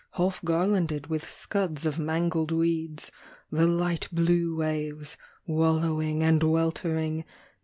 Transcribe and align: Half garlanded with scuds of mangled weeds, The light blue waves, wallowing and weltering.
Half 0.13 0.43
garlanded 0.43 1.11
with 1.11 1.29
scuds 1.29 1.85
of 1.85 1.99
mangled 1.99 2.51
weeds, 2.51 3.11
The 3.51 3.67
light 3.67 4.09
blue 4.11 4.57
waves, 4.57 5.15
wallowing 5.45 6.23
and 6.23 6.41
weltering. 6.41 7.23